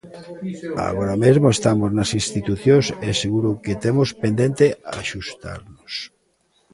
Agora 0.89 1.15
mesmo 1.23 1.47
estamos 1.55 1.89
nas 1.97 2.11
institucións 2.21 2.85
e 3.07 3.09
seguro 3.21 3.59
que 3.63 3.73
temos 3.83 4.09
pendente 4.21 4.65
axustarnos. 4.99 5.93